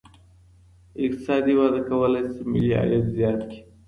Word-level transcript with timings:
اقتصادي 1.05 1.53
وده 1.61 1.79
کولی 1.89 2.21
سي 2.33 2.41
ملي 2.51 2.71
عايد 2.79 3.03
زيات 3.17 3.39
کړي. 3.49 3.59